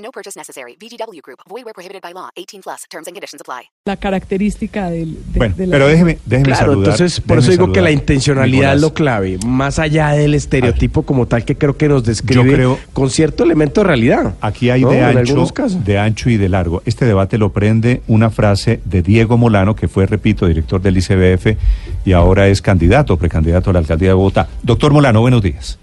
[0.00, 0.76] No purchase necessary.
[0.80, 1.40] VGW Group.
[1.48, 2.30] Void where prohibited by law.
[2.34, 2.82] 18 plus.
[2.90, 3.68] Terms and conditions apply.
[3.84, 6.92] la característica del, de, Bueno, de la- pero déjeme, déjeme Claro, saludar.
[6.94, 11.26] entonces por eso digo que la intencionalidad es lo clave, más allá del estereotipo como
[11.26, 14.34] tal que creo que nos describe Yo creo- con cierto elemento de realidad.
[14.40, 14.90] Aquí hay ¿no?
[14.90, 15.46] de ancho,
[15.84, 16.82] de ancho y de largo.
[16.86, 21.56] Este debate lo prende una frase de Diego Molano, que fue, repito, director del ICBF
[22.04, 24.48] y ahora es candidato, precandidato a la alcaldía de Bogotá.
[24.62, 25.78] Doctor Molano, buenos días.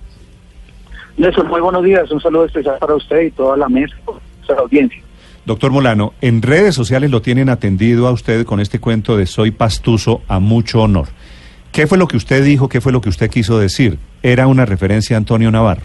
[1.17, 2.09] Nelson, muy buenos días.
[2.12, 3.95] Un saludo especial para usted y toda la mesa,
[4.48, 5.02] la audiencia.
[5.45, 9.52] Doctor Molano, en redes sociales lo tienen atendido a usted con este cuento de soy
[9.52, 11.08] pastuso a mucho honor.
[11.72, 12.69] ¿Qué fue lo que usted dijo?
[12.69, 13.97] ¿Qué fue lo que usted quiso decir?
[14.23, 15.83] ¿Era una referencia a Antonio Navarro?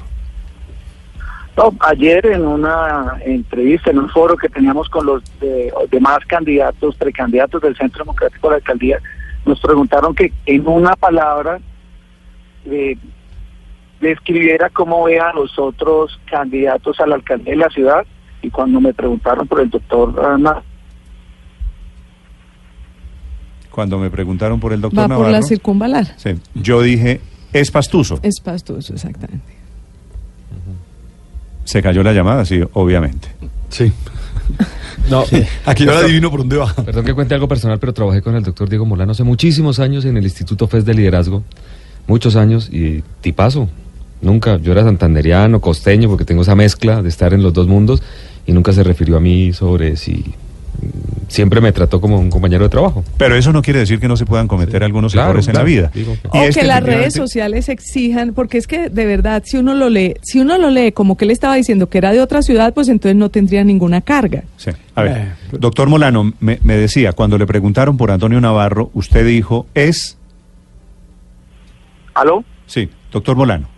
[1.56, 6.96] No, ayer en una entrevista, en un foro que teníamos con los de- demás candidatos,
[6.96, 8.98] precandidatos del Centro Democrático de la Alcaldía,
[9.44, 11.60] nos preguntaron que en una palabra
[12.64, 12.96] eh,
[14.08, 18.04] describiera cómo ve a los otros candidatos a la alcaldía de la ciudad.
[18.42, 20.62] Y cuando me preguntaron por el doctor Ana,
[23.70, 26.06] Cuando me preguntaron por el doctor va Navarro, por la circunvalar.
[26.18, 27.20] sí, yo dije,
[27.54, 28.18] es pastuso.
[28.22, 29.54] Es pastoso, exactamente.
[31.64, 33.28] Se cayó la llamada, sí, obviamente.
[33.70, 33.92] Sí.
[35.10, 35.24] No,
[35.66, 36.72] Aquí yo la adivino por dónde va.
[36.74, 40.04] perdón que cuente algo personal, pero trabajé con el doctor Diego Molano hace muchísimos años
[40.04, 41.42] en el Instituto FES de Liderazgo.
[42.06, 43.68] Muchos años y tipazo.
[44.22, 48.02] Nunca, yo era santanderiano, costeño, porque tengo esa mezcla de estar en los dos mundos
[48.46, 50.12] y nunca se refirió a mí sobre si...
[50.80, 53.02] mm, Siempre me trató como un compañero de trabajo.
[53.16, 55.62] Pero eso no quiere decir que no se puedan cometer algunos Claro, errores en la
[55.62, 55.90] vida.
[55.94, 59.56] digo que- Y o que las redes sociales exijan, porque es que de verdad, si
[59.56, 62.20] uno lo lee, si uno lo lee como que él estaba diciendo que era de
[62.20, 64.44] otra ciudad, pues entonces no tendría ninguna carga.
[64.58, 64.70] sí.
[64.94, 69.24] A ver, Eh, doctor Molano, me, me decía, cuando le preguntaron por Antonio Navarro, usted
[69.26, 70.18] dijo, es...
[72.14, 72.44] ¿aló?
[72.66, 73.68] Sí, doctor Molano.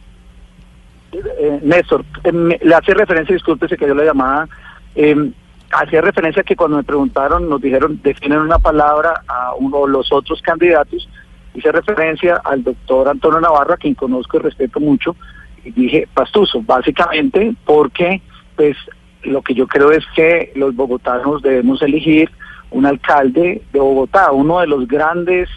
[1.38, 4.48] Eh, Néstor, eh, le hace referencia, disculpe, se cayó la llamada.
[4.94, 5.30] Eh,
[5.70, 10.12] hacía referencia que cuando me preguntaron, nos dijeron, definen una palabra a uno de los
[10.12, 11.08] otros candidatos.
[11.54, 15.16] Hice referencia al doctor Antonio Navarro, a quien conozco y respeto mucho,
[15.64, 18.20] y dije pastuso, básicamente porque,
[18.56, 18.76] pues,
[19.22, 22.30] lo que yo creo es que los bogotanos debemos elegir
[22.70, 24.32] un alcalde de Bogotá.
[24.32, 25.48] Uno de los grandes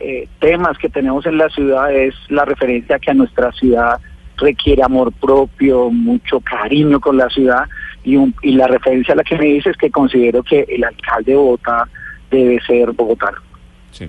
[0.00, 4.00] eh, temas que tenemos en la ciudad es la referencia a que a nuestra ciudad
[4.38, 7.64] requiere amor propio, mucho cariño con la ciudad
[8.04, 10.84] y, un- y la referencia a la que me dice es que considero que el
[10.84, 11.88] alcalde de Bogotá
[12.30, 13.38] debe ser bogotano.
[13.90, 14.08] Sí.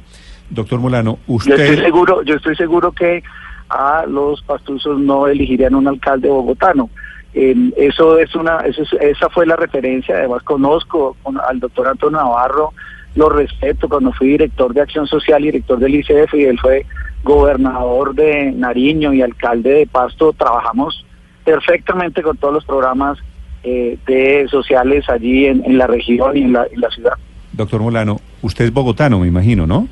[0.50, 1.60] Doctor Molano, Yo usted...
[1.60, 3.24] estoy seguro, yo estoy seguro que
[3.70, 6.90] a los pastuzos no elegirían un alcalde bogotano.
[7.34, 10.16] Eh, eso es una, eso es- esa fue la referencia.
[10.18, 12.74] Además conozco con- al doctor Antonio Navarro,
[13.16, 16.86] lo respeto cuando fui director de Acción Social y director del ICF y él fue
[17.24, 20.34] gobernador de Nariño y alcalde de Pasto.
[20.34, 21.06] Trabajamos
[21.44, 23.18] perfectamente con todos los programas
[23.64, 27.14] eh, de sociales allí en, en la región y en la, en la ciudad.
[27.54, 29.88] Doctor Molano, usted es bogotano, me imagino, ¿no?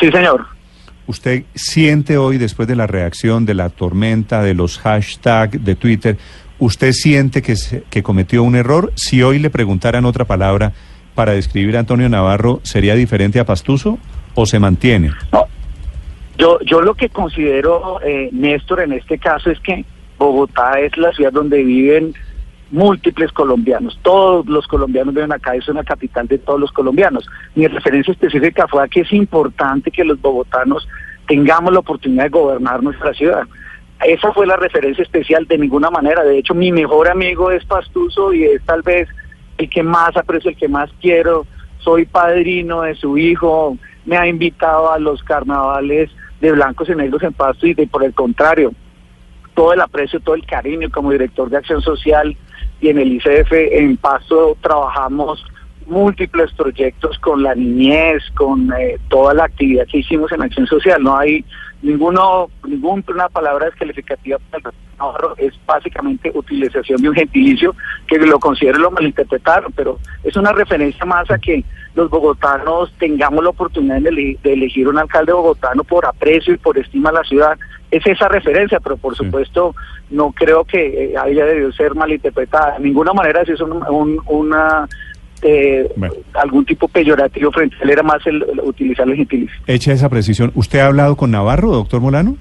[0.00, 0.46] Sí, señor.
[1.06, 6.16] ¿Usted siente hoy, después de la reacción, de la tormenta, de los hashtags de Twitter,
[6.58, 8.92] usted siente que, se- que cometió un error?
[8.94, 10.72] Si hoy le preguntaran otra palabra
[11.14, 13.98] para describir a Antonio Navarro, ¿sería diferente a Pastuso
[14.34, 15.10] o se mantiene?
[15.32, 15.44] No.
[16.42, 19.84] Yo, yo lo que considero, eh, Néstor, en este caso es que
[20.18, 22.14] Bogotá es la ciudad donde viven
[22.72, 23.96] múltiples colombianos.
[24.02, 27.28] Todos los colombianos viven acá, es una capital de todos los colombianos.
[27.54, 30.88] Mi referencia específica fue a que es importante que los bogotanos
[31.28, 33.44] tengamos la oportunidad de gobernar nuestra ciudad.
[34.04, 36.24] Esa fue la referencia especial de ninguna manera.
[36.24, 39.08] De hecho, mi mejor amigo es Pastuso y es tal vez
[39.58, 41.46] el que más aprecio, el que más quiero.
[41.78, 46.10] Soy padrino de su hijo, me ha invitado a los carnavales
[46.42, 48.72] de blancos y negros en Pasto y de, por el contrario,
[49.54, 52.36] todo el aprecio, todo el cariño como director de acción social
[52.80, 55.44] y en el ICF en Pasto trabajamos
[55.86, 61.02] múltiples proyectos con la niñez, con eh, toda la actividad que hicimos en acción social.
[61.02, 61.44] No hay
[61.82, 67.74] ninguno, ninguna palabra descalificativa para el Navarro, es básicamente utilización de un gentilicio
[68.06, 71.64] que lo considero lo malinterpretaron, pero es una referencia más a que
[71.94, 76.58] los bogotanos tengamos la oportunidad de, ele- de elegir un alcalde bogotano por aprecio y
[76.58, 77.58] por estima a la ciudad.
[77.90, 79.74] Es esa referencia, pero por supuesto
[80.08, 82.78] no creo que eh, haya debido ser malinterpretada.
[82.78, 84.88] De ninguna manera si es un- un- una
[85.42, 86.14] eh, Bueno.
[86.34, 89.56] algún tipo peyorativo frente a él, era más el, el utilizar el gentilicio.
[89.66, 92.36] Hecha esa precisión, ¿usted ha hablado con Navarro, doctor Molano?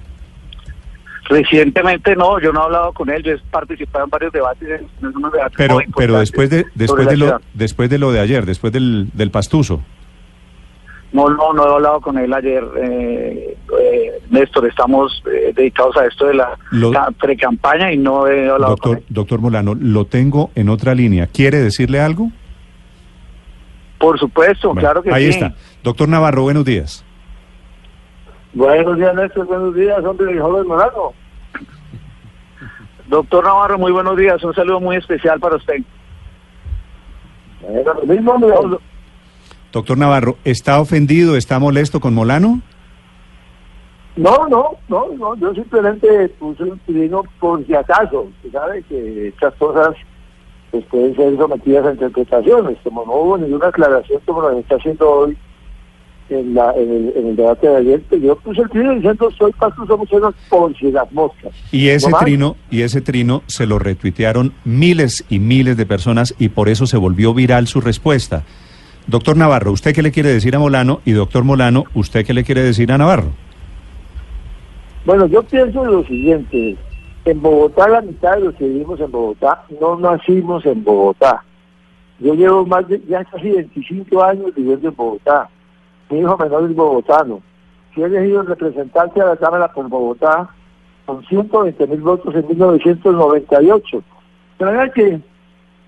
[1.30, 5.08] Recientemente no, yo no he hablado con él, yo he participado en varios debates, en,
[5.08, 7.42] en unos debates Pero, muy pero después de después de lo ciudad.
[7.54, 9.82] después de lo de ayer, después del, del pastuso.
[11.14, 16.06] No, no, no he hablado con él ayer, eh, eh, Néstor, estamos eh, dedicados a
[16.06, 16.58] esto de la
[17.20, 19.04] pre-campaña y no he hablado con Doctor, él.
[19.10, 21.28] doctor Molano, lo tengo en otra línea.
[21.28, 22.32] ¿Quiere decirle algo?
[24.02, 25.30] Por supuesto, Bueno, claro que ahí sí.
[25.40, 25.54] está.
[25.84, 27.06] Doctor Navarro, buenos días.
[28.54, 29.46] Buenos días, Néstor.
[29.46, 31.14] Buenos días, hombre, joven Morano.
[33.08, 35.84] Doctor Navarro, muy buenos días, un saludo muy especial para usted.
[38.08, 38.80] Mismo.
[39.72, 42.60] Doctor Navarro, ¿está ofendido, está molesto con Molano?
[44.16, 45.36] No, no, no, no.
[45.36, 48.28] Yo simplemente puse un trino por si acaso.
[48.52, 49.96] Sabe que estas cosas
[50.72, 52.78] pues, pueden ser sometidas a interpretaciones.
[52.84, 55.38] Como no hubo ninguna aclaración como la que está haciendo hoy
[56.30, 59.30] en, la, en, el, en el debate de ayer, pues yo puse el trino diciendo
[59.38, 61.52] soy pastuso muchachos por si las moscas.
[61.72, 66.50] Y ese trino, y ese trino se lo retuitearon miles y miles de personas y
[66.50, 68.44] por eso se volvió viral su respuesta.
[69.08, 71.02] Doctor Navarro, ¿usted qué le quiere decir a Molano?
[71.06, 73.32] Y doctor Molano, ¿usted qué le quiere decir a Navarro?
[75.06, 76.78] Bueno, yo pienso lo siguiente.
[77.24, 81.44] En Bogotá, la mitad de los que vivimos en Bogotá no nacimos en Bogotá.
[82.20, 85.50] Yo llevo más de ya casi 25 años viviendo en Bogotá.
[86.10, 87.42] Mi hijo menor es bogotano.
[87.94, 90.50] Fui elegido representante a la Cámara por Bogotá
[91.06, 94.04] con 120 mil votos en 1998.
[94.60, 95.20] De manera que,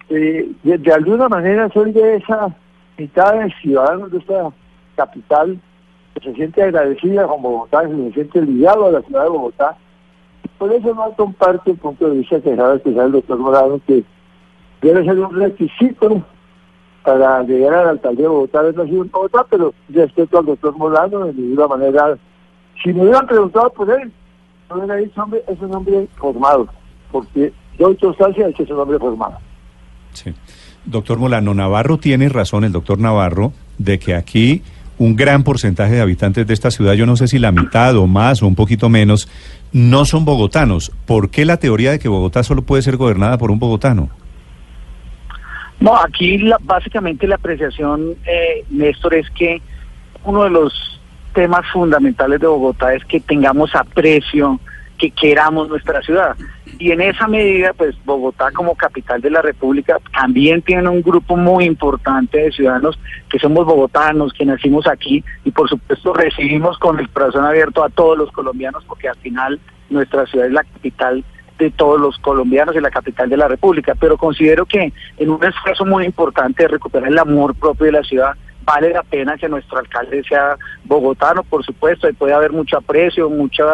[0.09, 2.56] eh, de, de alguna manera, soy de esa
[2.97, 4.50] mitad de ciudadanos de esta
[4.95, 5.59] capital
[6.13, 9.77] que se siente agradecida con Bogotá, que se siente ligado a la ciudad de Bogotá.
[10.63, 13.81] Por eso no comparte el punto de vista que acaba de expresar el doctor Morado,
[13.86, 14.01] que
[14.81, 16.24] debe ser un requisito
[17.04, 20.77] para llegar a la alcaldía de Bogotá, haber nacido en Bogotá, pero respeto al doctor
[20.77, 22.18] Molano de ninguna manera.
[22.81, 24.10] Si me hubieran preguntado por él,
[24.69, 26.69] no hubiera dicho, hombre, es un hombre formado,
[27.12, 29.39] porque de que es un hombre formado.
[30.13, 30.33] Sí.
[30.86, 34.62] Doctor Molano, Navarro tiene razón, el doctor Navarro, de que aquí
[34.97, 38.07] un gran porcentaje de habitantes de esta ciudad, yo no sé si la mitad o
[38.07, 39.27] más o un poquito menos,
[39.71, 40.91] no son bogotanos.
[41.05, 44.09] ¿Por qué la teoría de que Bogotá solo puede ser gobernada por un bogotano?
[45.79, 49.61] No, aquí la- básicamente la apreciación, eh, Néstor, es que
[50.23, 51.01] uno de los
[51.33, 54.59] temas fundamentales de Bogotá es que tengamos aprecio,
[54.97, 56.35] que queramos nuestra ciudad.
[56.83, 61.38] Y en esa medida, pues Bogotá como capital de la República también tiene un grupo
[61.38, 63.00] muy importante de ciudadanos
[63.30, 67.89] que somos bogotanos, que nacimos aquí y por supuesto recibimos con el corazón abierto a
[67.89, 71.24] todos los colombianos porque al final nuestra ciudad es la capital
[71.57, 75.41] de todos los colombianos y la capital de la República, pero considero que en un
[75.41, 78.33] esfuerzo muy importante de recuperar el amor propio de la ciudad,
[78.63, 83.30] vale la pena que nuestro alcalde sea bogotano, por supuesto, ahí puede haber mucho aprecio,
[83.30, 83.65] mucho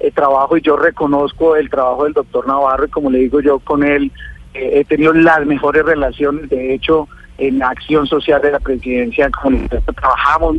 [0.00, 3.58] eh, trabajo y yo reconozco el trabajo del doctor Navarro y como le digo yo
[3.58, 4.10] con él
[4.54, 9.80] eh, he tenido las mejores relaciones, de hecho en acción social de la presidencia, digo,
[9.94, 10.56] trabajamos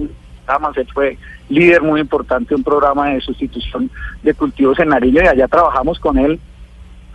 [0.75, 1.17] él fue
[1.49, 3.89] líder muy importante de un programa de sustitución
[4.23, 6.39] de cultivos en Nariño y allá trabajamos con él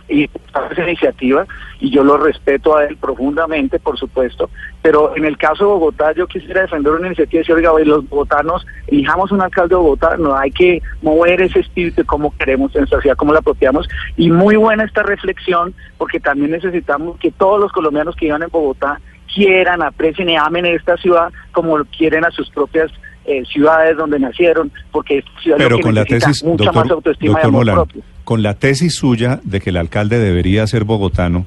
[0.07, 0.29] y
[0.71, 1.45] esa iniciativa
[1.79, 4.49] y yo lo respeto a él profundamente, por supuesto,
[4.81, 8.07] pero en el caso de Bogotá yo quisiera defender una iniciativa y decir, oiga, los
[8.07, 12.73] bogotanos, elijamos un alcalde de Bogotá, no hay que mover ese espíritu de cómo queremos
[12.75, 17.59] nuestra ciudad, cómo la apropiamos, y muy buena esta reflexión, porque también necesitamos que todos
[17.59, 18.99] los colombianos que vivan en Bogotá
[19.33, 22.91] quieran, aprecien y amen esta ciudad como lo quieren a sus propias
[23.25, 26.65] eh, ciudades donde nacieron, porque esta ciudad Pero lo que con la necesita tesis, mucha
[26.65, 28.14] doctor, más autoestima y doctor amor Molano, propio.
[28.25, 31.45] Con la tesis suya de que el alcalde debería ser bogotano,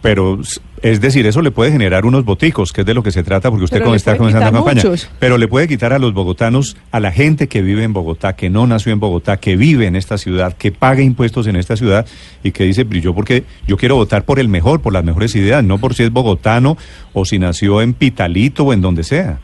[0.00, 0.40] pero
[0.82, 3.50] es decir, eso le puede generar unos boticos, que es de lo que se trata,
[3.50, 5.10] porque usted está comenzando quitar campaña, muchos.
[5.18, 8.48] pero le puede quitar a los bogotanos, a la gente que vive en Bogotá, que
[8.48, 12.06] no nació en Bogotá, que vive en esta ciudad, que paga impuestos en esta ciudad
[12.42, 15.36] y que dice, "Pero yo porque yo quiero votar por el mejor, por las mejores
[15.36, 16.78] ideas, no por si es bogotano
[17.12, 19.40] o si nació en Pitalito o en donde sea.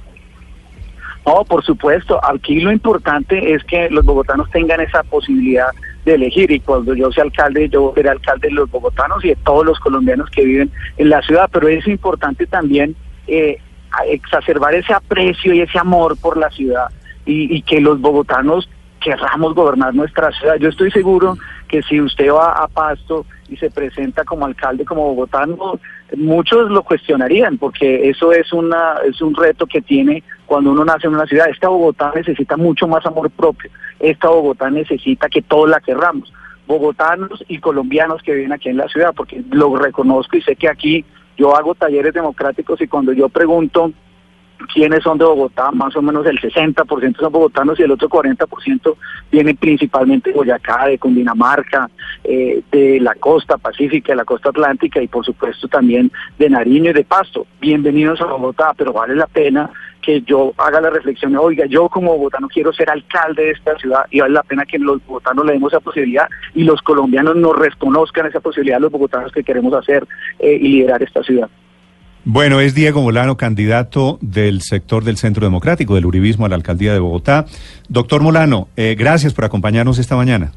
[1.27, 2.21] No, por supuesto.
[2.25, 5.67] Aquí lo importante es que los bogotanos tengan esa posibilidad
[6.07, 9.37] de elegir y cuando yo sea alcalde, yo seré alcalde de los bogotanos y de
[9.37, 11.51] todos los colombianos que viven en la ciudad.
[11.53, 12.95] Pero es importante también
[13.27, 13.59] eh,
[14.07, 16.87] exacerbar ese aprecio y ese amor por la ciudad
[17.27, 18.69] y, y que los bogotanos
[19.01, 20.57] querramos gobernar nuestra ciudad.
[20.57, 21.37] Yo estoy seguro
[21.69, 25.79] que si usted va a Pasto y se presenta como alcalde, como bogotano,
[26.17, 31.07] muchos lo cuestionarían, porque eso es una es un reto que tiene cuando uno nace
[31.07, 31.49] en una ciudad.
[31.50, 33.71] Esta Bogotá necesita mucho más amor propio.
[34.00, 36.33] Esta Bogotá necesita que todos la querramos,
[36.67, 40.69] bogotanos y colombianos que viven aquí en la ciudad, porque lo reconozco y sé que
[40.69, 41.05] aquí
[41.37, 43.93] yo hago talleres democráticos y cuando yo pregunto
[44.73, 48.97] quiénes son de Bogotá, más o menos el 60% son bogotanos y el otro 40%
[49.31, 51.91] vienen principalmente de Boyacá, de Cundinamarca,
[52.25, 56.91] eh, de la costa pacífica, de la costa atlántica y por supuesto también de Nariño
[56.91, 57.47] y de Pasto.
[57.61, 59.71] Bienvenidos a Bogotá, pero vale la pena
[60.07, 64.07] que yo haga la reflexión, oiga, yo como bogotano quiero ser alcalde de esta ciudad
[64.09, 67.59] y vale la pena que los bogotanos le demos esa posibilidad y los colombianos nos
[67.59, 70.07] reconozcan esa posibilidad, los bogotanos que queremos hacer
[70.39, 71.49] eh, y liderar esta ciudad.
[72.25, 76.93] Bueno, es Diego Molano, candidato del sector del Centro Democrático, del Uribismo a la alcaldía
[76.93, 77.47] de Bogotá.
[77.89, 80.53] Doctor Molano, eh, gracias por acompañarnos esta mañana.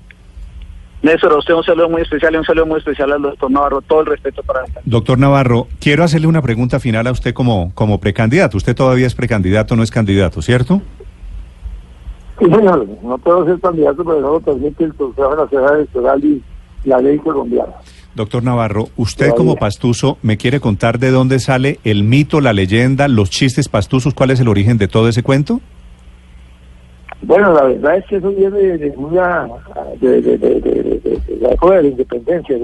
[1.02, 3.82] Néstor, a usted un saludo muy especial y un saludo muy especial al doctor Navarro.
[3.82, 4.72] Todo el respeto para él.
[4.84, 8.58] Doctor Navarro, quiero hacerle una pregunta final a usted como, como precandidato.
[8.58, 10.82] Usted todavía es precandidato, no es candidato, ¿cierto?
[12.40, 16.44] Sí, señor, no puedo ser candidato, pero no lo permite el Consejo Nacional Electoral y
[16.84, 17.74] la ley colombiana.
[18.16, 23.08] Doctor Navarro, usted como pastuso, ¿me quiere contar de dónde sale el mito, la leyenda,
[23.08, 24.14] los chistes pastusos?
[24.14, 25.62] ¿Cuál es el origen de todo ese cuento?
[27.22, 29.50] Bueno, la verdad es que eso viene de, una,
[30.00, 32.58] de, de, de, la época de la independencia.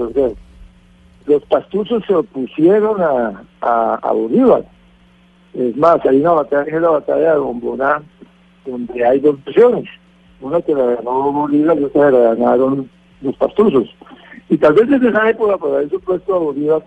[1.26, 4.64] los pastusos se opusieron a, a, a Bolívar.
[5.52, 8.02] Es más, hay una batalla es la batalla de Bomboná,
[8.64, 9.88] donde hay dos versiones.
[10.40, 13.94] Una que la ganó Bolívar y otra que la ganaron los pastusos.
[14.48, 16.82] Y tal vez desde esa época, por haber supuesto a Bolívar,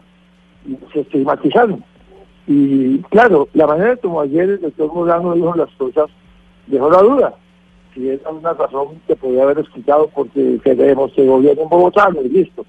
[0.93, 1.83] se estigmatizaron.
[2.47, 6.09] Y claro, la manera como ayer el doctor Molano dijo las cosas
[6.65, 7.33] dejó la duda.
[8.00, 12.29] Si era una razón que podía haber explicado porque queremos que gobierno en Bogotá, y
[12.29, 12.65] listo.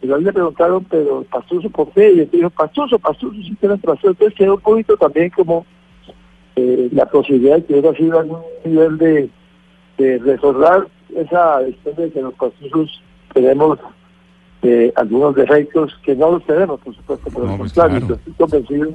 [0.00, 2.12] Pero a él le preguntaron, pero Pastuso, ¿por qué?
[2.12, 4.10] Y él dijo, Pastuso, Pastuso, sí tiene razón.
[4.10, 5.66] Entonces quedó un poquito también como
[6.54, 9.30] eh, la posibilidad de que hubiera sido algún nivel de,
[9.98, 13.02] de resolver esa historia de que los Pastusos
[13.34, 13.80] tenemos
[14.62, 17.98] eh, algunos defectos que no los tenemos, por supuesto, pero No, pues, claro.
[17.98, 18.92] yo estoy convencido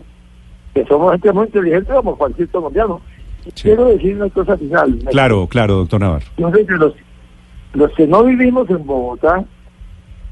[0.74, 3.02] que somos gente muy inteligente como cualquier colombiano.
[3.44, 3.64] Sí.
[3.64, 5.00] Quiero decir una cosa final.
[5.12, 6.26] Claro, claro, doctor Navarro.
[6.36, 6.94] Que los,
[7.74, 9.44] los que no vivimos en Bogotá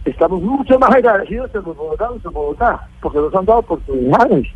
[0.06, 4.48] estamos mucho más agradecidos que los bogotanos en Bogotá, porque nos han dado oportunidades.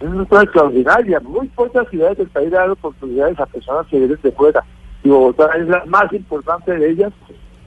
[0.00, 1.20] Es una cosa extraordinaria.
[1.20, 4.64] Muy pocas ciudades del país dan oportunidades a personas que vienen de fuera.
[5.04, 7.12] Y Bogotá es la más importante de ellas.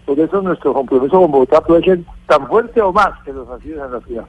[0.06, 3.86] Por eso nuestro compromiso con Bogotá puede ser tan fuerte o más que los nacidos
[3.86, 4.26] en la ciudad.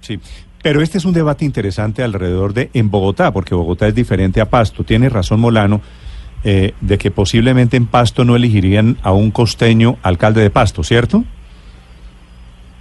[0.00, 0.20] Sí.
[0.66, 4.50] Pero este es un debate interesante alrededor de en Bogotá, porque Bogotá es diferente a
[4.50, 4.82] Pasto.
[4.82, 5.80] Tiene razón Molano
[6.42, 11.22] eh, de que posiblemente en Pasto no elegirían a un costeño alcalde de Pasto, ¿cierto?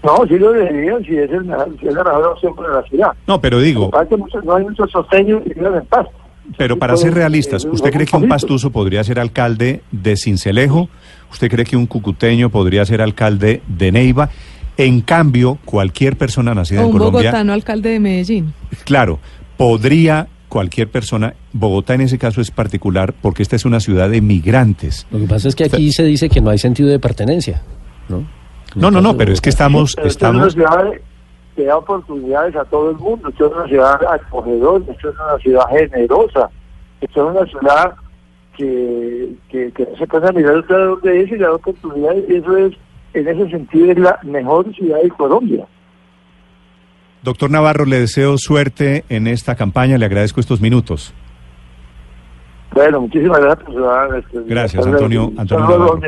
[0.01, 1.45] No, sí lo deberían si es, el,
[1.79, 3.11] si es la mejor opción para la ciudad.
[3.27, 6.07] No, pero digo, Aparte, muchos, no hay muchos sosteños que viven en paz.
[6.57, 10.89] pero para ser realistas, ¿usted cree que un pastuso podría ser alcalde de Cincelejo?
[11.31, 14.31] ¿Usted cree que un cucuteño podría ser alcalde de Neiva?
[14.77, 18.53] En cambio, cualquier persona nacida O en un Colombia, bogotano alcalde de Medellín.
[18.83, 19.19] claro,
[19.57, 24.21] podría cualquier persona, Bogotá en ese caso es particular porque esta es una ciudad de
[24.21, 25.05] migrantes.
[25.11, 27.61] Lo que pasa es que aquí se dice que no hay sentido de pertenencia,
[28.07, 28.25] ¿no?
[28.75, 30.91] No, no, no, pero es que estamos, Pero esto es una ciudad
[31.55, 33.29] que da oportunidades a todo el mundo.
[33.29, 36.49] Esto es una ciudad acogedora, esto es una ciudad generosa,
[37.01, 37.93] esto es una ciudad
[38.57, 42.25] que, que, que no se puede mirar usted de dónde es y le da oportunidades.
[42.29, 42.73] Y eso es,
[43.15, 45.65] en ese sentido, es la mejor ciudad de Colombia.
[47.23, 51.11] doctor Navarro, le deseo suerte en esta campaña, le agradezco estos minutos.
[52.71, 53.67] Bueno, muchísimas gracias.
[54.31, 54.85] su- Gracias.
[54.85, 55.99] Antonio- Antonio.